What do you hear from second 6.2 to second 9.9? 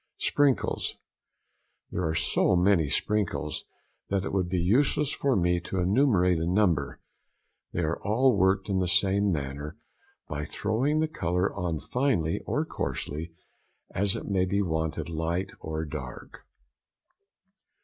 a number, they are all worked in the same manner,